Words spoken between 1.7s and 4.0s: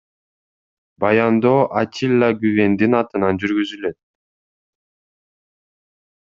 Атилла Гүвендин атынан жүргүзүлөт.